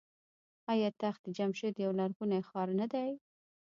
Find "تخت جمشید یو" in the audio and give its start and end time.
1.01-1.91